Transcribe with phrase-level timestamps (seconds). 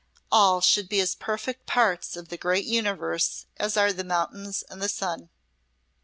[0.31, 4.81] All should be as perfect parts of the great universe as are the mountains and
[4.81, 5.29] the sun."